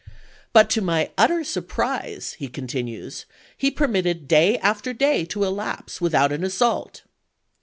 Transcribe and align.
"But 0.51 0.67
to 0.71 0.81
my 0.81 1.11
utter 1.15 1.43
surprise," 1.43 2.33
he 2.39 2.47
continues," 2.47 3.27
he 3.55 3.69
permitted 3.69 4.27
day 4.27 4.57
after 4.57 4.93
day 4.93 5.25
to 5.25 5.43
elapse 5.43 6.01
without 6.01 6.31
an 6.31 6.43
assault." 6.43 7.03